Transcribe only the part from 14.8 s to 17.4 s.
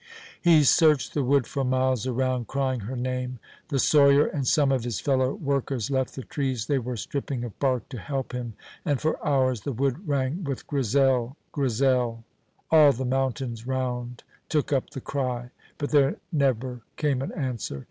the cry; but there never came an